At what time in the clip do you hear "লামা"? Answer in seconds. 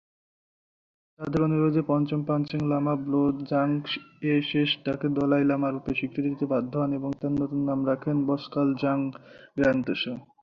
2.71-2.93, 5.49-5.67